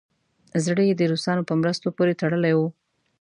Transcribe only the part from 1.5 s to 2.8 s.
مرستو پورې تړلی وو.